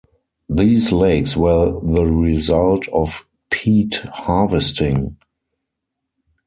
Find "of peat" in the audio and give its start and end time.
2.87-4.01